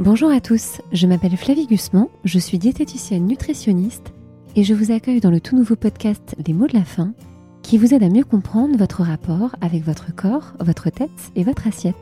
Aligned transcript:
Bonjour 0.00 0.30
à 0.30 0.40
tous, 0.40 0.80
je 0.92 1.08
m'appelle 1.08 1.36
Flavie 1.36 1.66
Gusman, 1.66 2.06
je 2.22 2.38
suis 2.38 2.56
diététicienne 2.56 3.26
nutritionniste 3.26 4.12
et 4.54 4.62
je 4.62 4.72
vous 4.72 4.92
accueille 4.92 5.18
dans 5.18 5.32
le 5.32 5.40
tout 5.40 5.56
nouveau 5.56 5.74
podcast 5.74 6.36
Les 6.46 6.52
mots 6.52 6.68
de 6.68 6.78
la 6.78 6.84
fin 6.84 7.14
qui 7.62 7.78
vous 7.78 7.92
aide 7.92 8.04
à 8.04 8.08
mieux 8.08 8.22
comprendre 8.22 8.78
votre 8.78 9.02
rapport 9.02 9.56
avec 9.60 9.82
votre 9.82 10.14
corps, 10.14 10.52
votre 10.60 10.88
tête 10.90 11.32
et 11.34 11.42
votre 11.42 11.66
assiette. 11.66 11.96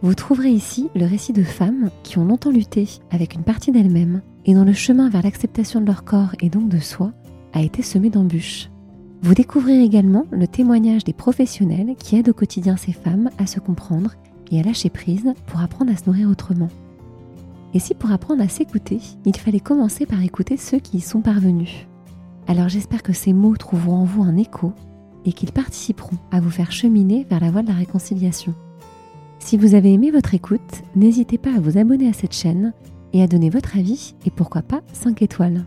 Vous 0.00 0.14
trouverez 0.14 0.48
ici 0.48 0.88
le 0.94 1.04
récit 1.04 1.34
de 1.34 1.42
femmes 1.42 1.90
qui 2.04 2.16
ont 2.16 2.24
longtemps 2.24 2.52
lutté 2.52 2.88
avec 3.10 3.34
une 3.34 3.44
partie 3.44 3.70
d'elles-mêmes 3.70 4.22
et 4.46 4.54
dont 4.54 4.64
le 4.64 4.72
chemin 4.72 5.10
vers 5.10 5.22
l'acceptation 5.22 5.82
de 5.82 5.86
leur 5.86 6.04
corps 6.04 6.34
et 6.40 6.48
donc 6.48 6.70
de 6.70 6.78
soi 6.78 7.12
a 7.52 7.60
été 7.60 7.82
semé 7.82 8.08
d'embûches. 8.08 8.70
Vous 9.20 9.34
découvrirez 9.34 9.84
également 9.84 10.24
le 10.30 10.48
témoignage 10.48 11.04
des 11.04 11.12
professionnels 11.12 11.96
qui 11.98 12.16
aident 12.16 12.30
au 12.30 12.34
quotidien 12.34 12.78
ces 12.78 12.92
femmes 12.92 13.28
à 13.36 13.44
se 13.44 13.60
comprendre 13.60 14.14
et 14.50 14.58
à 14.58 14.62
lâcher 14.62 14.88
prise 14.88 15.34
pour 15.48 15.60
apprendre 15.60 15.92
à 15.92 15.96
se 15.98 16.06
nourrir 16.06 16.30
autrement. 16.30 16.70
Et 17.72 17.78
si 17.78 17.94
pour 17.94 18.10
apprendre 18.10 18.42
à 18.42 18.48
s'écouter, 18.48 18.98
il 19.24 19.36
fallait 19.36 19.60
commencer 19.60 20.04
par 20.04 20.22
écouter 20.22 20.56
ceux 20.56 20.78
qui 20.78 20.98
y 20.98 21.00
sont 21.00 21.20
parvenus? 21.20 21.86
Alors 22.48 22.68
j'espère 22.68 23.02
que 23.02 23.12
ces 23.12 23.32
mots 23.32 23.56
trouveront 23.56 23.98
en 23.98 24.04
vous 24.04 24.22
un 24.22 24.36
écho 24.36 24.72
et 25.24 25.32
qu'ils 25.32 25.52
participeront 25.52 26.16
à 26.32 26.40
vous 26.40 26.50
faire 26.50 26.72
cheminer 26.72 27.24
vers 27.30 27.40
la 27.40 27.50
voie 27.50 27.62
de 27.62 27.68
la 27.68 27.74
réconciliation. 27.74 28.54
Si 29.38 29.56
vous 29.56 29.74
avez 29.74 29.92
aimé 29.92 30.10
votre 30.10 30.34
écoute, 30.34 30.82
n'hésitez 30.96 31.38
pas 31.38 31.54
à 31.54 31.60
vous 31.60 31.78
abonner 31.78 32.08
à 32.08 32.12
cette 32.12 32.34
chaîne 32.34 32.72
et 33.12 33.22
à 33.22 33.28
donner 33.28 33.50
votre 33.50 33.76
avis 33.76 34.14
et 34.26 34.30
pourquoi 34.30 34.62
pas 34.62 34.82
5 34.92 35.22
étoiles. 35.22 35.64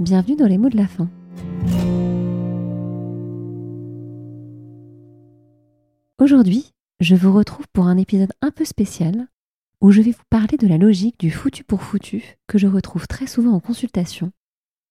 Bienvenue 0.00 0.36
dans 0.36 0.46
les 0.46 0.58
mots 0.58 0.68
de 0.68 0.76
la 0.76 0.88
fin. 0.88 1.08
Aujourd'hui, 6.20 6.72
je 6.98 7.14
vous 7.14 7.32
retrouve 7.32 7.66
pour 7.72 7.86
un 7.86 7.96
épisode 7.96 8.32
un 8.42 8.50
peu 8.50 8.64
spécial 8.64 9.28
où 9.80 9.90
je 9.92 10.02
vais 10.02 10.10
vous 10.10 10.24
parler 10.30 10.56
de 10.56 10.66
la 10.66 10.78
logique 10.78 11.18
du 11.20 11.30
foutu 11.30 11.64
pour 11.64 11.82
foutu 11.82 12.36
que 12.46 12.58
je 12.58 12.66
retrouve 12.66 13.06
très 13.06 13.26
souvent 13.26 13.52
en 13.52 13.60
consultation 13.60 14.32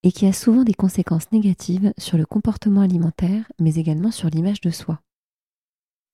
et 0.04 0.12
qui 0.12 0.26
a 0.26 0.34
souvent 0.34 0.64
des 0.64 0.74
conséquences 0.74 1.32
négatives 1.32 1.94
sur 1.98 2.18
le 2.18 2.26
comportement 2.26 2.82
alimentaire 2.82 3.52
mais 3.60 3.76
également 3.76 4.12
sur 4.12 4.30
l'image 4.30 4.62
de 4.62 4.70
soi. 4.70 5.02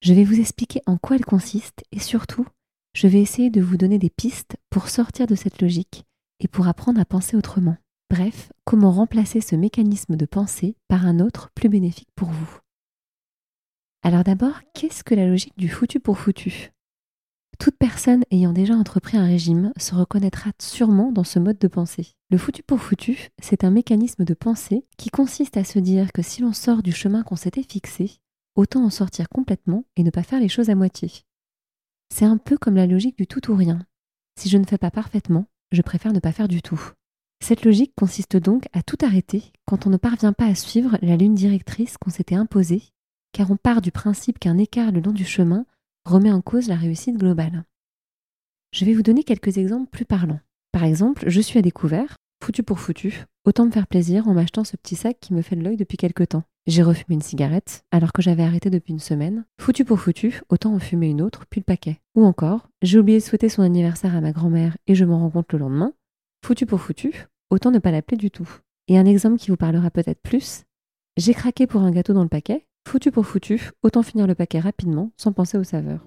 Je 0.01 0.13
vais 0.13 0.23
vous 0.23 0.39
expliquer 0.39 0.81
en 0.85 0.97
quoi 0.97 1.15
elle 1.15 1.25
consiste 1.25 1.83
et 1.91 1.99
surtout, 1.99 2.45
je 2.93 3.07
vais 3.07 3.21
essayer 3.21 3.49
de 3.49 3.61
vous 3.61 3.77
donner 3.77 3.99
des 3.99 4.09
pistes 4.09 4.57
pour 4.69 4.89
sortir 4.89 5.27
de 5.27 5.35
cette 5.35 5.61
logique 5.61 6.03
et 6.39 6.47
pour 6.47 6.67
apprendre 6.67 6.99
à 6.99 7.05
penser 7.05 7.37
autrement. 7.37 7.77
Bref, 8.09 8.51
comment 8.65 8.91
remplacer 8.91 9.41
ce 9.41 9.55
mécanisme 9.55 10.15
de 10.15 10.25
pensée 10.25 10.75
par 10.87 11.05
un 11.05 11.19
autre 11.19 11.49
plus 11.55 11.69
bénéfique 11.69 12.09
pour 12.15 12.29
vous. 12.29 12.59
Alors 14.03 14.23
d'abord, 14.23 14.59
qu'est-ce 14.73 15.03
que 15.03 15.15
la 15.15 15.25
logique 15.25 15.57
du 15.57 15.69
foutu 15.69 15.99
pour 15.99 16.19
foutu? 16.19 16.71
Toute 17.63 17.77
personne 17.77 18.25
ayant 18.29 18.51
déjà 18.51 18.75
entrepris 18.75 19.15
un 19.15 19.25
régime 19.25 19.71
se 19.77 19.95
reconnaîtra 19.95 20.51
sûrement 20.61 21.13
dans 21.13 21.23
ce 21.23 21.39
mode 21.39 21.59
de 21.59 21.69
pensée. 21.69 22.07
Le 22.29 22.37
foutu 22.37 22.61
pour 22.61 22.81
foutu, 22.81 23.29
c'est 23.41 23.63
un 23.63 23.71
mécanisme 23.71 24.25
de 24.25 24.33
pensée 24.33 24.85
qui 24.97 25.09
consiste 25.09 25.55
à 25.55 25.63
se 25.63 25.79
dire 25.79 26.11
que 26.11 26.21
si 26.21 26.41
l'on 26.41 26.51
sort 26.51 26.83
du 26.83 26.91
chemin 26.91 27.23
qu'on 27.23 27.37
s'était 27.37 27.63
fixé, 27.63 28.19
autant 28.57 28.83
en 28.83 28.89
sortir 28.89 29.29
complètement 29.29 29.85
et 29.95 30.03
ne 30.03 30.09
pas 30.09 30.23
faire 30.23 30.41
les 30.41 30.49
choses 30.49 30.69
à 30.69 30.75
moitié. 30.75 31.09
C'est 32.13 32.25
un 32.25 32.35
peu 32.35 32.57
comme 32.57 32.75
la 32.75 32.85
logique 32.85 33.17
du 33.17 33.27
tout 33.27 33.49
ou 33.49 33.55
rien. 33.55 33.79
Si 34.37 34.49
je 34.49 34.57
ne 34.57 34.65
fais 34.65 34.77
pas 34.77 34.91
parfaitement, 34.91 35.45
je 35.71 35.81
préfère 35.81 36.11
ne 36.11 36.19
pas 36.19 36.33
faire 36.33 36.49
du 36.49 36.61
tout. 36.61 36.91
Cette 37.41 37.63
logique 37.63 37.93
consiste 37.95 38.35
donc 38.35 38.67
à 38.73 38.83
tout 38.83 38.97
arrêter 39.01 39.53
quand 39.65 39.87
on 39.87 39.89
ne 39.89 39.95
parvient 39.95 40.33
pas 40.33 40.47
à 40.47 40.55
suivre 40.55 40.97
la 41.01 41.15
ligne 41.15 41.33
directrice 41.33 41.95
qu'on 41.95 42.11
s'était 42.11 42.35
imposée 42.35 42.83
car 43.31 43.51
on 43.51 43.55
part 43.55 43.79
du 43.79 43.93
principe 43.93 44.37
qu'un 44.37 44.57
écart 44.57 44.91
le 44.91 44.99
long 44.99 45.13
du 45.13 45.23
chemin 45.23 45.65
remet 46.05 46.31
en 46.31 46.41
cause 46.41 46.67
la 46.67 46.75
réussite 46.75 47.17
globale. 47.17 47.63
Je 48.71 48.85
vais 48.85 48.93
vous 48.93 49.03
donner 49.03 49.23
quelques 49.23 49.57
exemples 49.57 49.89
plus 49.89 50.05
parlants. 50.05 50.39
Par 50.71 50.83
exemple, 50.83 51.23
je 51.27 51.41
suis 51.41 51.59
à 51.59 51.61
découvert, 51.61 52.17
foutu 52.43 52.63
pour 52.63 52.79
foutu, 52.79 53.25
autant 53.45 53.65
me 53.65 53.71
faire 53.71 53.87
plaisir 53.87 54.27
en 54.27 54.33
m'achetant 54.33 54.63
ce 54.63 54.75
petit 54.75 54.95
sac 54.95 55.17
qui 55.19 55.33
me 55.33 55.41
fait 55.41 55.55
de 55.55 55.63
l'œil 55.63 55.77
depuis 55.77 55.97
quelque 55.97 56.23
temps. 56.23 56.43
J'ai 56.65 56.81
refumé 56.81 57.15
une 57.15 57.21
cigarette 57.21 57.83
alors 57.91 58.13
que 58.13 58.21
j'avais 58.21 58.43
arrêté 58.43 58.69
depuis 58.69 58.93
une 58.93 58.99
semaine. 58.99 59.45
Foutu 59.59 59.85
pour 59.85 59.99
foutu, 59.99 60.41
autant 60.49 60.73
en 60.73 60.79
fumer 60.79 61.07
une 61.07 61.21
autre, 61.21 61.45
puis 61.49 61.59
le 61.59 61.65
paquet. 61.65 61.99
Ou 62.15 62.25
encore, 62.25 62.69
j'ai 62.81 62.99
oublié 62.99 63.19
de 63.19 63.23
souhaiter 63.23 63.49
son 63.49 63.61
anniversaire 63.61 64.15
à 64.15 64.21
ma 64.21 64.31
grand-mère 64.31 64.77
et 64.87 64.95
je 64.95 65.05
m'en 65.05 65.19
rends 65.19 65.29
compte 65.29 65.51
le 65.53 65.59
lendemain. 65.59 65.93
Foutu 66.45 66.65
pour 66.65 66.81
foutu, 66.81 67.27
autant 67.49 67.71
ne 67.71 67.79
pas 67.79 67.91
l'appeler 67.91 68.17
du 68.17 68.31
tout. 68.31 68.49
Et 68.87 68.97
un 68.97 69.05
exemple 69.05 69.37
qui 69.37 69.51
vous 69.51 69.57
parlera 69.57 69.91
peut-être 69.91 70.21
plus, 70.21 70.63
j'ai 71.15 71.33
craqué 71.33 71.67
pour 71.67 71.81
un 71.81 71.91
gâteau 71.91 72.13
dans 72.13 72.23
le 72.23 72.29
paquet, 72.29 72.65
Foutu 72.87 73.11
pour 73.11 73.25
foutu, 73.25 73.71
autant 73.81 74.03
finir 74.03 74.27
le 74.27 74.35
paquet 74.35 74.59
rapidement 74.59 75.11
sans 75.17 75.31
penser 75.31 75.57
aux 75.57 75.63
saveurs. 75.63 76.05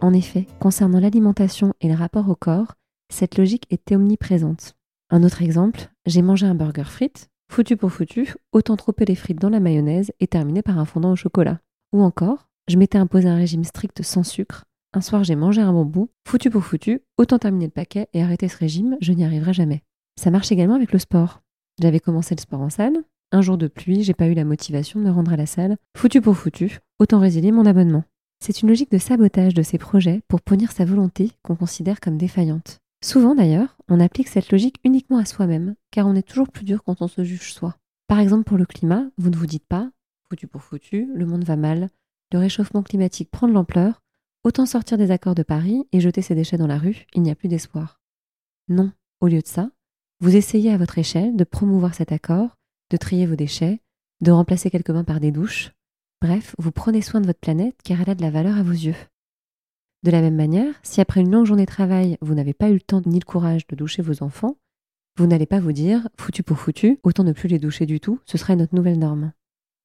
En 0.00 0.14
effet, 0.14 0.46
concernant 0.58 0.98
l'alimentation 0.98 1.74
et 1.80 1.88
le 1.88 1.94
rapport 1.94 2.28
au 2.28 2.34
corps, 2.34 2.74
cette 3.10 3.36
logique 3.36 3.66
était 3.70 3.96
omniprésente. 3.96 4.74
Un 5.10 5.22
autre 5.24 5.42
exemple, 5.42 5.90
j'ai 6.06 6.22
mangé 6.22 6.46
un 6.46 6.54
burger 6.54 6.84
frites, 6.84 7.28
foutu 7.50 7.76
pour 7.76 7.92
foutu, 7.92 8.34
autant 8.52 8.76
tromper 8.76 9.04
les 9.04 9.14
frites 9.14 9.40
dans 9.40 9.50
la 9.50 9.60
mayonnaise 9.60 10.12
et 10.20 10.26
terminer 10.26 10.62
par 10.62 10.78
un 10.78 10.84
fondant 10.84 11.12
au 11.12 11.16
chocolat. 11.16 11.60
Ou 11.92 12.02
encore, 12.02 12.48
je 12.66 12.76
m'étais 12.76 12.98
imposé 12.98 13.28
un 13.28 13.36
régime 13.36 13.64
strict 13.64 14.02
sans 14.02 14.22
sucre, 14.22 14.64
un 14.94 15.00
soir 15.00 15.22
j'ai 15.22 15.36
mangé 15.36 15.60
un 15.60 15.72
bambou, 15.72 16.08
foutu 16.26 16.50
pour 16.50 16.64
foutu, 16.64 17.02
autant 17.18 17.38
terminer 17.38 17.66
le 17.66 17.72
paquet 17.72 18.08
et 18.12 18.22
arrêter 18.22 18.48
ce 18.48 18.56
régime, 18.56 18.96
je 19.00 19.12
n'y 19.12 19.24
arriverai 19.24 19.52
jamais. 19.52 19.82
Ça 20.20 20.30
marche 20.30 20.52
également 20.52 20.74
avec 20.74 20.92
le 20.92 20.98
sport. 20.98 21.40
J'avais 21.80 21.98
commencé 21.98 22.34
le 22.34 22.42
sport 22.42 22.60
en 22.60 22.68
salle. 22.68 22.98
Un 23.32 23.40
jour 23.40 23.56
de 23.56 23.68
pluie, 23.68 24.02
j'ai 24.02 24.12
pas 24.12 24.26
eu 24.26 24.34
la 24.34 24.44
motivation 24.44 25.00
de 25.00 25.06
me 25.06 25.10
rendre 25.10 25.32
à 25.32 25.36
la 25.38 25.46
salle. 25.46 25.78
Foutu 25.96 26.20
pour 26.20 26.36
foutu, 26.36 26.80
autant 26.98 27.20
résilier 27.20 27.52
mon 27.52 27.64
abonnement. 27.64 28.04
C'est 28.38 28.60
une 28.60 28.68
logique 28.68 28.90
de 28.90 28.98
sabotage 28.98 29.54
de 29.54 29.62
ses 29.62 29.78
projets 29.78 30.20
pour 30.28 30.42
punir 30.42 30.72
sa 30.72 30.84
volonté 30.84 31.32
qu'on 31.42 31.56
considère 31.56 32.00
comme 32.00 32.18
défaillante. 32.18 32.80
Souvent 33.02 33.34
d'ailleurs, 33.34 33.78
on 33.88 33.98
applique 33.98 34.28
cette 34.28 34.52
logique 34.52 34.76
uniquement 34.84 35.16
à 35.16 35.24
soi-même, 35.24 35.74
car 35.90 36.06
on 36.06 36.14
est 36.14 36.28
toujours 36.28 36.50
plus 36.50 36.66
dur 36.66 36.84
quand 36.84 37.00
on 37.00 37.08
se 37.08 37.24
juge 37.24 37.54
soi. 37.54 37.76
Par 38.06 38.20
exemple 38.20 38.44
pour 38.44 38.58
le 38.58 38.66
climat, 38.66 39.06
vous 39.16 39.30
ne 39.30 39.36
vous 39.36 39.46
dites 39.46 39.66
pas 39.66 39.90
foutu 40.28 40.46
pour 40.46 40.62
foutu, 40.62 41.10
le 41.14 41.24
monde 41.24 41.44
va 41.44 41.56
mal, 41.56 41.88
le 42.30 42.38
réchauffement 42.38 42.82
climatique 42.82 43.30
prend 43.30 43.48
de 43.48 43.54
l'ampleur, 43.54 44.02
autant 44.44 44.66
sortir 44.66 44.98
des 44.98 45.12
accords 45.12 45.34
de 45.34 45.44
Paris 45.44 45.88
et 45.92 46.00
jeter 46.00 46.20
ses 46.20 46.34
déchets 46.34 46.58
dans 46.58 46.66
la 46.66 46.76
rue, 46.76 47.06
il 47.14 47.22
n'y 47.22 47.30
a 47.30 47.34
plus 47.34 47.48
d'espoir. 47.48 48.02
Non, 48.68 48.92
au 49.22 49.26
lieu 49.26 49.40
de 49.40 49.46
ça, 49.46 49.70
vous 50.20 50.36
essayez 50.36 50.70
à 50.70 50.76
votre 50.76 50.98
échelle 50.98 51.34
de 51.34 51.44
promouvoir 51.44 51.94
cet 51.94 52.12
accord, 52.12 52.56
de 52.90 52.96
trier 52.98 53.26
vos 53.26 53.36
déchets, 53.36 53.80
de 54.20 54.30
remplacer 54.30 54.70
quelques 54.70 54.90
mains 54.90 55.04
par 55.04 55.18
des 55.18 55.32
douches. 55.32 55.72
Bref, 56.20 56.54
vous 56.58 56.72
prenez 56.72 57.00
soin 57.00 57.22
de 57.22 57.26
votre 57.26 57.40
planète 57.40 57.76
car 57.82 58.02
elle 58.02 58.10
a 58.10 58.14
de 58.14 58.22
la 58.22 58.30
valeur 58.30 58.58
à 58.58 58.62
vos 58.62 58.72
yeux. 58.72 58.96
De 60.02 60.10
la 60.10 60.20
même 60.20 60.36
manière, 60.36 60.74
si 60.82 61.00
après 61.00 61.22
une 61.22 61.30
longue 61.30 61.46
journée 61.46 61.64
de 61.64 61.70
travail, 61.70 62.18
vous 62.20 62.34
n'avez 62.34 62.52
pas 62.52 62.68
eu 62.68 62.74
le 62.74 62.80
temps 62.80 63.02
ni 63.06 63.18
le 63.18 63.24
courage 63.24 63.66
de 63.66 63.76
doucher 63.76 64.02
vos 64.02 64.22
enfants, 64.22 64.56
vous 65.16 65.26
n'allez 65.26 65.46
pas 65.46 65.60
vous 65.60 65.72
dire 65.72 66.08
foutu 66.18 66.42
pour 66.42 66.58
foutu, 66.58 66.98
autant 67.02 67.24
ne 67.24 67.32
plus 67.32 67.48
les 67.48 67.58
doucher 67.58 67.86
du 67.86 67.98
tout, 67.98 68.20
ce 68.26 68.38
sera 68.38 68.56
notre 68.56 68.74
nouvelle 68.74 68.98
norme. 68.98 69.32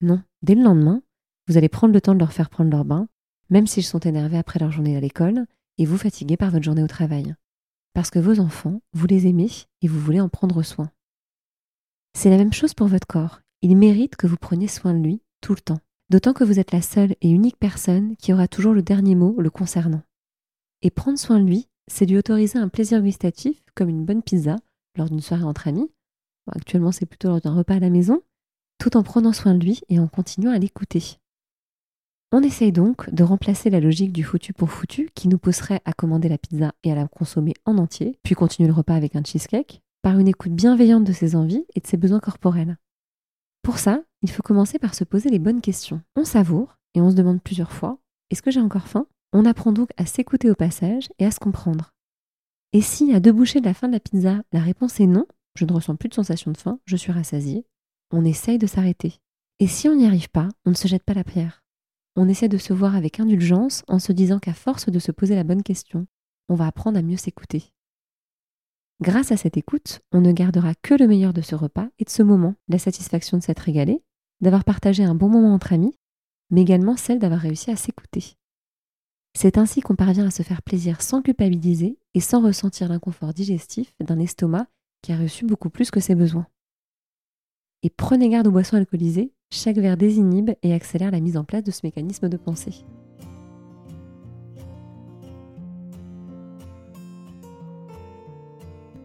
Non, 0.02 0.22
dès 0.42 0.56
le 0.56 0.64
lendemain, 0.64 1.02
vous 1.48 1.58
allez 1.58 1.70
prendre 1.70 1.94
le 1.94 2.02
temps 2.02 2.14
de 2.14 2.20
leur 2.20 2.34
faire 2.34 2.50
prendre 2.50 2.72
leur 2.72 2.84
bain, 2.84 3.08
même 3.50 3.68
s'ils 3.68 3.84
sont 3.84 4.00
énervés 4.00 4.38
après 4.38 4.60
leur 4.60 4.72
journée 4.72 4.98
à 4.98 5.02
l'école 5.02 5.46
et 5.78 5.86
vous 5.86 5.98
fatigués 5.98 6.38
par 6.38 6.52
votre 6.52 6.64
journée 6.64 6.84
au 6.84 6.88
travail 6.88 7.36
parce 7.96 8.12
que 8.12 8.20
vos 8.20 8.42
enfants, 8.42 8.82
vous 8.94 9.08
les 9.08 9.26
aimez 9.26 9.50
et 9.82 9.88
vous 9.88 10.00
voulez 10.00 10.20
en 10.20 10.28
prendre 10.28 10.62
soin. 10.62 10.92
C'est 12.14 12.30
la 12.30 12.38
même 12.38 12.54
chose 12.54 12.74
pour 12.74 12.88
votre 12.88 13.08
corps. 13.08 13.40
Il 13.62 13.76
mérite 13.78 14.18
que 14.18 14.28
vous 14.28 14.36
preniez 14.36 14.68
soin 14.68 14.94
de 14.94 15.02
lui 15.02 15.22
tout 15.42 15.54
le 15.54 15.62
temps. 15.62 15.80
D'autant 16.10 16.34
que 16.34 16.44
vous 16.44 16.60
êtes 16.60 16.74
la 16.74 16.82
seule 16.82 17.16
et 17.22 17.30
unique 17.30 17.58
personne 17.58 18.16
qui 18.18 18.34
aura 18.34 18.50
toujours 18.50 18.74
le 18.74 18.84
dernier 18.84 19.16
mot 19.16 19.36
le 19.40 19.50
concernant. 19.50 20.04
Et 20.82 20.92
prendre 20.92 21.18
soin 21.18 21.40
de 21.40 21.46
lui, 21.46 21.70
c'est 21.88 22.06
lui 22.06 22.18
autoriser 22.18 22.60
un 22.60 22.68
plaisir 22.68 23.02
gustatif, 23.02 23.64
comme 23.76 23.90
une 23.90 24.06
bonne 24.06 24.22
pizza, 24.22 24.58
lors 24.98 25.10
d'une 25.10 25.22
soirée 25.22 25.46
entre 25.46 25.70
amis. 25.70 25.90
actuellement, 26.52 26.92
c'est 26.92 27.06
plutôt 27.06 27.30
lors 27.30 27.42
d'un 27.42 27.56
repas 27.56 27.76
à 27.76 27.80
la 27.80 27.90
maison, 27.90 28.22
tout 28.78 28.98
en 28.98 29.04
prenant 29.04 29.32
soin 29.32 29.56
de 29.56 29.64
lui 29.64 29.82
et 29.88 30.00
en 30.00 30.08
continuant 30.08 30.52
à 30.52 30.60
l'écouter. 30.60 31.18
On 32.32 32.42
essaye 32.42 32.72
donc 32.72 33.10
de 33.14 33.24
remplacer 33.24 33.70
la 33.70 33.80
logique 33.80 34.12
du 34.12 34.24
foutu 34.24 34.52
pour 34.52 34.70
foutu 34.70 35.10
qui 35.16 35.28
nous 35.28 35.38
pousserait 35.38 35.82
à 35.86 35.94
commander 35.94 36.28
la 36.28 36.38
pizza 36.38 36.74
et 36.84 36.92
à 36.92 36.96
la 36.96 37.08
consommer 37.08 37.54
en 37.66 37.78
entier, 37.78 38.20
puis 38.24 38.36
continuer 38.36 38.68
le 38.68 38.74
repas 38.74 38.96
avec 38.96 39.16
un 39.16 39.24
cheesecake, 39.24 39.82
par 40.02 40.20
une 40.20 40.28
écoute 40.28 40.52
bienveillante 40.52 41.04
de 41.04 41.14
ses 41.14 41.36
envies 41.36 41.66
et 41.76 41.80
de 41.80 41.88
ses 41.88 41.98
besoins 41.98 42.20
corporels. 42.20 42.78
Pour 43.62 43.80
ça, 43.80 44.02
il 44.22 44.30
faut 44.30 44.44
commencer 44.44 44.80
par 44.80 44.96
se 44.96 45.04
poser 45.04 45.30
les 45.30 45.40
bonnes 45.40 45.62
questions. 45.62 46.02
On 46.16 46.26
savoure 46.26 46.78
et 46.94 47.02
on 47.02 47.10
se 47.10 47.16
demande 47.16 47.42
plusieurs 47.42 47.72
fois 47.72 48.00
est-ce 48.32 48.42
que 48.42 48.52
j'ai 48.52 48.60
encore 48.60 48.88
faim? 48.88 49.08
On 49.34 49.46
apprend 49.46 49.72
donc 49.72 49.90
à 49.98 50.06
s'écouter 50.06 50.50
au 50.50 50.56
passage 50.56 51.10
et 51.20 51.26
à 51.26 51.32
se 51.32 51.40
comprendre. 51.40 51.94
Et 52.74 52.82
si 52.82 53.14
à 53.14 53.20
deux 53.20 53.32
bouchées 53.32 53.60
de 53.60 53.66
la 53.66 53.74
fin 53.74 53.88
de 53.88 53.94
la 53.94 54.00
pizza, 54.00 54.42
la 54.52 54.60
réponse 54.60 55.00
est 55.00 55.08
non, 55.08 55.26
je 55.56 55.66
ne 55.66 55.74
ressens 55.74 55.96
plus 55.96 56.10
de 56.10 56.16
sensation 56.16 56.52
de 56.52 56.58
faim, 56.58 56.80
je 56.86 56.98
suis 56.98 57.12
rassasié, 57.12 57.66
on 58.12 58.26
essaye 58.26 58.58
de 58.58 58.68
s'arrêter. 58.68 59.20
Et 59.60 59.68
si 59.68 59.88
on 59.88 59.96
n'y 59.96 60.06
arrive 60.06 60.30
pas, 60.30 60.50
on 60.66 60.72
ne 60.72 60.76
se 60.76 60.88
jette 60.88 61.04
pas 61.04 61.14
la 61.14 61.24
pierre 61.24 61.65
on 62.16 62.30
essaie 62.30 62.48
de 62.48 62.58
se 62.58 62.74
voir 62.74 62.96
avec 62.96 63.20
indulgence 63.20 63.84
en 63.88 64.00
se 64.00 64.12
disant 64.12 64.40
qu'à 64.40 64.54
force 64.54 64.90
de 64.90 65.00
se 65.00 65.12
poser 65.12 65.36
la 65.36 65.44
bonne 65.44 65.64
question, 65.64 66.08
on 66.50 66.56
va 66.56 66.68
apprendre 66.68 66.98
à 66.98 67.02
mieux 67.02 67.18
s'écouter. 67.18 67.74
Grâce 69.02 69.32
à 69.32 69.38
cette 69.38 69.58
écoute, 69.58 70.00
on 70.14 70.22
ne 70.22 70.32
gardera 70.32 70.74
que 70.76 70.94
le 70.94 71.08
meilleur 71.08 71.34
de 71.34 71.42
ce 71.42 71.56
repas 71.56 71.90
et 72.00 72.06
de 72.06 72.10
ce 72.10 72.24
moment, 72.24 72.56
la 72.70 72.80
satisfaction 72.80 73.38
de 73.38 73.44
s'être 73.44 73.60
régalé, 73.60 74.02
d'avoir 74.40 74.64
partagé 74.64 75.04
un 75.04 75.16
bon 75.16 75.28
moment 75.28 75.54
entre 75.54 75.74
amis, 75.74 75.98
mais 76.50 76.62
également 76.62 76.96
celle 76.96 77.20
d'avoir 77.20 77.42
réussi 77.42 77.72
à 77.72 77.76
s'écouter. 77.76 78.38
C'est 79.34 79.58
ainsi 79.58 79.82
qu'on 79.82 79.98
parvient 79.98 80.28
à 80.28 80.32
se 80.32 80.44
faire 80.44 80.62
plaisir 80.62 81.02
sans 81.02 81.22
culpabiliser 81.22 82.00
et 82.14 82.22
sans 82.22 82.42
ressentir 82.42 82.88
l'inconfort 82.88 83.34
digestif 83.34 83.94
d'un 84.00 84.20
estomac 84.20 84.68
qui 85.02 85.12
a 85.12 85.18
reçu 85.18 85.46
beaucoup 85.46 85.70
plus 85.70 85.92
que 85.92 86.00
ses 86.00 86.16
besoins. 86.16 86.48
Et 87.84 87.90
prenez 87.90 88.30
garde 88.30 88.48
aux 88.48 88.52
boissons 88.52 88.78
alcoolisées, 88.78 89.34
chaque 89.56 89.78
verre 89.78 89.98
désinhibe 89.98 90.52
et 90.64 90.74
accélère 90.74 91.12
la 91.12 91.20
mise 91.20 91.38
en 91.38 91.44
place 91.44 91.64
de 91.64 91.72
ce 91.72 91.82
mécanisme 91.84 92.30
de 92.30 92.38
pensée. 92.38 92.86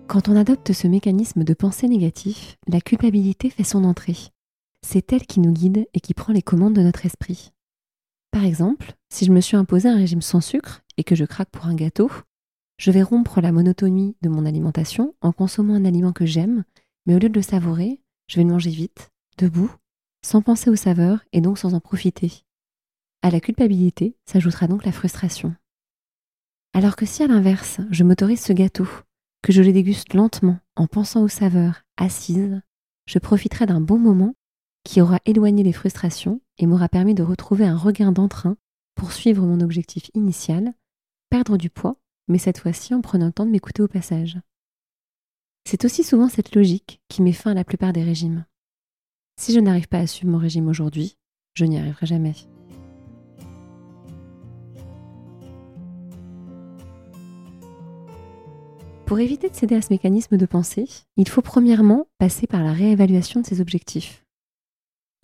Quand 0.09 0.29
on 0.29 0.35
adopte 0.35 0.73
ce 0.73 0.89
mécanisme 0.89 1.45
de 1.45 1.55
pensée 1.55 1.87
négatif, 1.87 2.59
la 2.67 2.81
culpabilité 2.81 3.49
fait 3.49 3.63
son 3.63 3.85
entrée. 3.85 4.17
C'est 4.85 5.13
elle 5.13 5.25
qui 5.25 5.39
nous 5.39 5.53
guide 5.53 5.87
et 5.95 6.01
qui 6.01 6.15
prend 6.15 6.33
les 6.33 6.43
commandes 6.43 6.75
de 6.75 6.83
notre 6.83 7.07
esprit. 7.07 7.53
Par 8.33 8.45
exemple, 8.45 8.95
si 9.09 9.25
je 9.25 9.33
me 9.33 9.41
suis 9.41 9.57
imposé 9.57 9.89
un 9.89 9.97
régime 9.97 10.23
sans 10.23 10.41
sucre 10.41 10.83
et 10.97 11.05
que 11.05 11.15
je 11.15 11.25
craque 11.25 11.51
pour 11.51 11.67
un 11.67 11.77
gâteau, 11.77 12.11
je 12.77 12.91
vais 12.91 13.03
rompre 13.03 13.41
la 13.41 13.53
monotonie 13.53 14.17
de 14.23 14.29
mon 14.29 14.47
alimentation 14.47 15.15
en 15.21 15.31
consommant 15.31 15.75
un 15.75 15.85
aliment 15.85 16.13
que 16.13 16.27
j'aime, 16.27 16.65
mais 17.07 17.15
au 17.15 17.19
lieu 17.19 17.29
de 17.29 17.35
le 17.35 17.43
savourer, 17.43 18.01
je 18.27 18.37
vais 18.37 18.45
le 18.45 18.51
manger 18.51 18.71
vite, 18.71 19.11
debout, 19.39 19.71
sans 20.25 20.43
penser 20.43 20.71
aux 20.71 20.77
saveurs 20.77 21.25
et 21.33 21.41
donc 21.41 21.59
sans 21.59 21.75
en 21.75 21.81
profiter. 21.81 22.45
À 23.23 23.31
la 23.31 23.41
culpabilité 23.41 24.17
s'ajoutera 24.27 24.67
donc 24.67 24.85
la 24.85 24.93
frustration. 24.93 25.55
Alors 26.73 26.97
que 26.97 27.07
si 27.07 27.23
à 27.23 27.27
l'inverse, 27.27 27.81
je 27.91 28.05
m'autorise 28.05 28.41
ce 28.41 28.53
gâteau, 28.53 28.89
que 29.43 29.53
je 29.53 29.63
le 29.63 29.73
déguste 29.73 30.15
lentement 30.15 30.59
en 30.77 30.87
pensant 30.87 31.23
aux 31.23 31.29
saveurs, 31.29 31.83
assise, 31.97 32.61
je 33.07 33.19
profiterai 33.19 33.67
d'un 33.67 33.81
bon 33.81 33.99
moment 33.99 34.35
qui 34.85 35.01
aura 35.01 35.19
éloigné 35.25 35.63
les 35.63 35.73
frustrations 35.73 36.41
et 36.59 36.67
m'aura 36.67 36.89
permis 36.89 37.15
de 37.15 37.23
retrouver 37.23 37.65
un 37.65 37.77
regain 37.77 38.13
d'entrain 38.13 38.57
pour 38.95 39.13
suivre 39.13 39.45
mon 39.45 39.61
objectif 39.61 40.11
initial, 40.15 40.75
perdre 41.29 41.57
du 41.57 41.71
poids, 41.71 41.97
mais 42.29 42.39
cette 42.39 42.59
fois-ci 42.59 42.95
en 42.95 43.01
prenant 43.01 43.27
le 43.27 43.33
temps 43.33 43.47
de 43.47 43.51
m'écouter 43.51 43.83
au 43.83 43.89
passage. 43.89 44.39
C'est 45.67 45.85
aussi 45.85 46.05
souvent 46.05 46.29
cette 46.29 46.55
logique 46.55 47.01
qui 47.09 47.23
met 47.23 47.33
fin 47.33 47.51
à 47.51 47.55
la 47.55 47.65
plupart 47.65 47.93
des 47.93 48.03
régimes. 48.03 48.45
Si 49.41 49.55
je 49.55 49.59
n'arrive 49.59 49.89
pas 49.89 50.01
à 50.01 50.07
suivre 50.07 50.31
mon 50.31 50.37
régime 50.37 50.69
aujourd'hui, 50.69 51.17
je 51.55 51.65
n'y 51.65 51.79
arriverai 51.79 52.05
jamais. 52.05 52.35
Pour 59.07 59.19
éviter 59.19 59.49
de 59.49 59.55
céder 59.55 59.77
à 59.77 59.81
ce 59.81 59.95
mécanisme 59.95 60.37
de 60.37 60.45
pensée, 60.45 60.87
il 61.17 61.27
faut 61.27 61.41
premièrement 61.41 62.07
passer 62.19 62.47
par 62.47 62.63
la 62.63 62.75
réévaluation 62.75 63.41
de 63.41 63.47
ses 63.47 63.63
objectifs. 63.63 64.27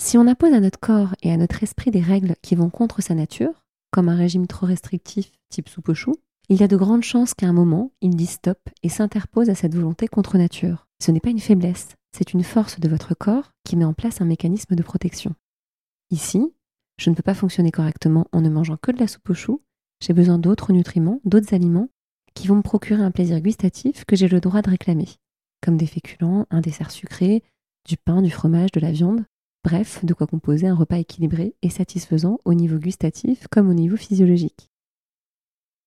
Si 0.00 0.16
on 0.16 0.26
impose 0.26 0.54
à 0.54 0.60
notre 0.60 0.80
corps 0.80 1.14
et 1.20 1.30
à 1.30 1.36
notre 1.36 1.62
esprit 1.62 1.90
des 1.90 2.00
règles 2.00 2.36
qui 2.40 2.54
vont 2.54 2.70
contre 2.70 3.02
sa 3.02 3.14
nature, 3.14 3.66
comme 3.90 4.08
un 4.08 4.16
régime 4.16 4.46
trop 4.46 4.64
restrictif 4.64 5.30
type 5.50 5.68
soupe 5.68 5.90
au 5.90 5.94
chou, 5.94 6.14
il 6.48 6.58
y 6.58 6.62
a 6.62 6.68
de 6.68 6.76
grandes 6.78 7.02
chances 7.02 7.34
qu'à 7.34 7.48
un 7.48 7.52
moment, 7.52 7.92
il 8.00 8.16
dise 8.16 8.30
stop 8.30 8.60
et 8.82 8.88
s'interpose 8.88 9.50
à 9.50 9.54
cette 9.54 9.74
volonté 9.74 10.08
contre 10.08 10.38
nature. 10.38 10.86
Ce 11.02 11.10
n'est 11.10 11.20
pas 11.20 11.28
une 11.28 11.38
faiblesse, 11.38 11.88
c'est 12.16 12.32
une 12.32 12.42
force 12.42 12.80
de 12.80 12.88
votre 12.88 13.14
corps 13.14 13.52
qui 13.64 13.76
met 13.76 13.84
en 13.84 13.92
place 13.92 14.20
un 14.20 14.24
mécanisme 14.24 14.74
de 14.74 14.82
protection. 14.82 15.34
Ici, 16.10 16.54
je 16.98 17.10
ne 17.10 17.14
peux 17.14 17.22
pas 17.22 17.34
fonctionner 17.34 17.70
correctement 17.70 18.26
en 18.32 18.40
ne 18.40 18.48
mangeant 18.48 18.78
que 18.78 18.90
de 18.90 18.98
la 18.98 19.06
soupe 19.06 19.30
au 19.30 19.34
chou, 19.34 19.62
j'ai 20.02 20.14
besoin 20.14 20.38
d'autres 20.38 20.72
nutriments, 20.72 21.20
d'autres 21.24 21.54
aliments 21.54 21.90
qui 22.34 22.48
vont 22.48 22.56
me 22.56 22.62
procurer 22.62 23.02
un 23.02 23.10
plaisir 23.10 23.40
gustatif 23.40 24.04
que 24.04 24.16
j'ai 24.16 24.28
le 24.28 24.40
droit 24.40 24.62
de 24.62 24.70
réclamer, 24.70 25.08
comme 25.62 25.76
des 25.76 25.86
féculents, 25.86 26.46
un 26.50 26.60
dessert 26.60 26.90
sucré, 26.90 27.42
du 27.86 27.96
pain, 27.96 28.22
du 28.22 28.30
fromage, 28.30 28.72
de 28.72 28.80
la 28.80 28.92
viande, 28.92 29.24
Bref, 29.66 30.04
de 30.04 30.14
quoi 30.14 30.28
composer 30.28 30.68
un 30.68 30.76
repas 30.76 30.98
équilibré 30.98 31.56
et 31.60 31.70
satisfaisant 31.70 32.38
au 32.44 32.54
niveau 32.54 32.78
gustatif 32.78 33.48
comme 33.48 33.68
au 33.68 33.74
niveau 33.74 33.96
physiologique. 33.96 34.70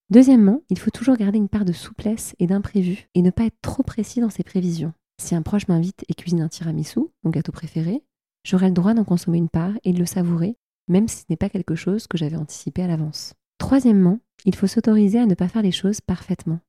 Deuxièmement, 0.09 0.63
il 0.69 0.77
faut 0.77 0.91
toujours 0.91 1.15
garder 1.15 1.37
une 1.37 1.47
part 1.47 1.63
de 1.63 1.71
souplesse 1.71 2.35
et 2.39 2.47
d'imprévu 2.47 3.07
et 3.15 3.21
ne 3.21 3.29
pas 3.29 3.45
être 3.45 3.61
trop 3.61 3.83
précis 3.83 4.19
dans 4.19 4.29
ses 4.29 4.43
prévisions. 4.43 4.91
Si 5.19 5.35
un 5.35 5.41
proche 5.41 5.67
m'invite 5.67 6.05
et 6.07 6.13
cuisine 6.13 6.41
un 6.41 6.47
tiramisu, 6.47 7.01
mon 7.23 7.29
gâteau 7.29 7.51
préféré, 7.51 8.01
j'aurai 8.45 8.67
le 8.67 8.73
droit 8.73 8.93
d'en 8.93 9.03
consommer 9.03 9.37
une 9.37 9.49
part 9.49 9.73
et 9.83 9.91
de 9.91 9.99
le 9.99 10.05
savourer, 10.05 10.57
même 10.87 11.09
si 11.09 11.17
ce 11.17 11.25
n'est 11.29 11.35
pas 11.35 11.49
quelque 11.49 11.75
chose 11.75 12.07
que 12.07 12.17
j'avais 12.17 12.37
anticipé 12.37 12.81
à 12.83 12.87
l'avance. 12.87 13.33
Troisièmement, 13.57 14.19
il 14.45 14.55
faut 14.55 14.65
s'autoriser 14.65 15.19
à 15.19 15.25
ne 15.25 15.35
pas 15.35 15.49
faire 15.49 15.61
les 15.61 15.73
choses 15.73 15.99
parfaitement. 15.99 16.61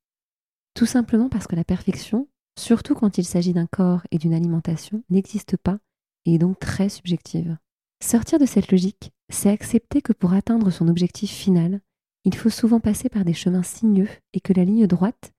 Tout 0.75 0.85
simplement 0.85 1.29
parce 1.29 1.47
que 1.47 1.55
la 1.55 1.65
perfection, 1.65 2.29
surtout 2.59 2.95
quand 2.95 3.19
il 3.19 3.25
s'agit 3.25 3.53
d'un 3.53 3.67
corps 3.67 4.03
et 4.11 4.19
d'une 4.19 4.35
alimentation, 4.35 5.05
n'existe 5.11 5.57
pas 5.57 5.79
et 6.27 6.35
est 6.35 6.39
donc 6.39 6.59
très 6.59 6.89
subjective. 6.89 7.57
Sortir 8.03 8.41
de 8.41 8.47
cette 8.47 8.73
logique, 8.73 9.13
c'est 9.29 9.51
accepter 9.51 10.03
que 10.03 10.13
pour 10.13 10.33
atteindre 10.33 10.71
son 10.71 10.89
objectif 10.89 11.31
final, 11.31 11.81
il 12.25 12.35
faut 12.35 12.51
souvent 12.51 12.81
passer 12.81 13.09
par 13.09 13.25
des 13.25 13.33
chemins 13.33 13.63
sinueux 13.63 14.11
et 14.33 14.41
que 14.41 14.53
la 14.53 14.65
ligne 14.65 14.89
droite, 14.89 15.33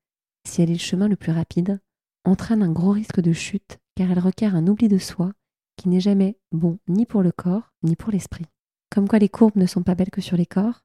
si 0.48 0.62
elle 0.62 0.70
est 0.70 0.74
le 0.74 0.78
chemin 0.78 1.08
le 1.08 1.16
plus 1.16 1.32
rapide, 1.32 1.78
entraîne 2.24 2.62
un 2.62 2.70
gros 2.70 2.92
risque 2.92 3.20
de 3.20 3.32
chute 3.32 3.78
car 3.94 4.10
elle 4.10 4.18
requiert 4.18 4.54
un 4.54 4.66
oubli 4.66 4.88
de 4.88 4.98
soi 4.98 5.32
qui 5.76 5.88
n'est 5.88 6.00
jamais 6.00 6.38
bon 6.52 6.78
ni 6.88 7.06
pour 7.06 7.22
le 7.22 7.32
corps 7.32 7.72
ni 7.82 7.96
pour 7.96 8.12
l'esprit. 8.12 8.46
Comme 8.90 9.08
quoi 9.08 9.18
les 9.18 9.28
courbes 9.28 9.56
ne 9.56 9.66
sont 9.66 9.82
pas 9.82 9.94
belles 9.94 10.10
que 10.10 10.20
sur 10.20 10.36
les 10.36 10.46
corps, 10.46 10.84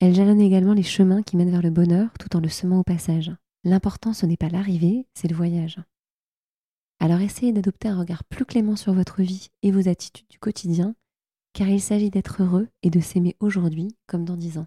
elles 0.00 0.14
jalonnent 0.14 0.40
également 0.40 0.72
les 0.72 0.82
chemins 0.82 1.22
qui 1.22 1.36
mènent 1.36 1.50
vers 1.50 1.62
le 1.62 1.70
bonheur 1.70 2.10
tout 2.18 2.36
en 2.36 2.40
le 2.40 2.48
semant 2.48 2.80
au 2.80 2.84
passage. 2.84 3.32
L'important 3.64 4.12
ce 4.12 4.24
n'est 4.24 4.36
pas 4.36 4.48
l'arrivée, 4.48 5.06
c'est 5.14 5.28
le 5.28 5.36
voyage. 5.36 5.78
Alors 7.00 7.20
essayez 7.20 7.52
d'adopter 7.52 7.88
un 7.88 7.98
regard 7.98 8.24
plus 8.24 8.44
clément 8.44 8.76
sur 8.76 8.92
votre 8.92 9.22
vie 9.22 9.48
et 9.62 9.72
vos 9.72 9.88
attitudes 9.88 10.28
du 10.28 10.38
quotidien, 10.38 10.94
car 11.52 11.68
il 11.68 11.80
s'agit 11.80 12.10
d'être 12.10 12.42
heureux 12.42 12.68
et 12.82 12.90
de 12.90 13.00
s'aimer 13.00 13.36
aujourd'hui 13.40 13.96
comme 14.06 14.24
dans 14.24 14.36
dix 14.36 14.58
ans. 14.58 14.66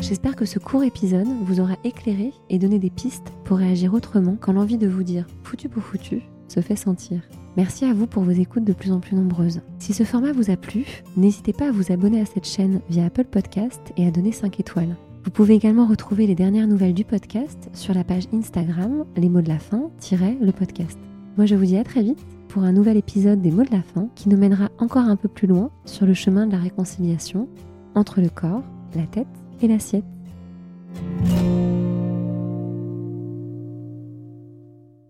J'espère 0.00 0.36
que 0.36 0.44
ce 0.44 0.58
court 0.58 0.84
épisode 0.84 1.26
vous 1.42 1.60
aura 1.60 1.76
éclairé 1.82 2.32
et 2.50 2.58
donné 2.58 2.78
des 2.78 2.90
pistes 2.90 3.32
pour 3.44 3.58
réagir 3.58 3.94
autrement 3.94 4.36
quand 4.40 4.52
l'envie 4.52 4.78
de 4.78 4.88
vous 4.88 5.02
dire 5.02 5.26
foutu 5.42 5.68
pour 5.68 5.82
foutu 5.82 6.22
se 6.46 6.60
fait 6.60 6.76
sentir. 6.76 7.20
Merci 7.56 7.84
à 7.84 7.92
vous 7.92 8.06
pour 8.06 8.22
vos 8.22 8.30
écoutes 8.30 8.64
de 8.64 8.72
plus 8.72 8.92
en 8.92 9.00
plus 9.00 9.16
nombreuses. 9.16 9.60
Si 9.80 9.92
ce 9.92 10.04
format 10.04 10.32
vous 10.32 10.50
a 10.50 10.56
plu, 10.56 11.02
n'hésitez 11.16 11.52
pas 11.52 11.68
à 11.68 11.72
vous 11.72 11.92
abonner 11.92 12.20
à 12.20 12.26
cette 12.26 12.46
chaîne 12.46 12.80
via 12.88 13.06
Apple 13.06 13.24
Podcast 13.24 13.80
et 13.96 14.06
à 14.06 14.10
donner 14.10 14.32
5 14.32 14.60
étoiles. 14.60 14.96
Vous 15.24 15.30
pouvez 15.30 15.54
également 15.54 15.86
retrouver 15.86 16.26
les 16.26 16.36
dernières 16.36 16.68
nouvelles 16.68 16.94
du 16.94 17.04
podcast 17.04 17.68
sur 17.74 17.92
la 17.92 18.04
page 18.04 18.28
Instagram 18.32 19.04
Les 19.16 19.28
mots 19.28 19.42
de 19.42 19.48
la 19.48 19.58
fin, 19.58 19.90
le 20.10 20.52
podcast. 20.52 20.98
Moi 21.36 21.44
je 21.44 21.56
vous 21.56 21.66
dis 21.66 21.76
à 21.76 21.84
très 21.84 22.02
vite 22.02 22.24
pour 22.48 22.62
un 22.62 22.72
nouvel 22.72 22.96
épisode 22.96 23.42
des 23.42 23.50
mots 23.50 23.64
de 23.64 23.72
la 23.72 23.82
fin 23.82 24.08
qui 24.14 24.28
nous 24.28 24.38
mènera 24.38 24.70
encore 24.78 25.04
un 25.04 25.16
peu 25.16 25.28
plus 25.28 25.48
loin 25.48 25.70
sur 25.84 26.06
le 26.06 26.14
chemin 26.14 26.46
de 26.46 26.52
la 26.52 26.58
réconciliation 26.58 27.48
entre 27.94 28.20
le 28.20 28.30
corps, 28.30 28.62
la 28.94 29.06
tête 29.06 29.26
et 29.62 29.68
l'assiette. 29.68 30.04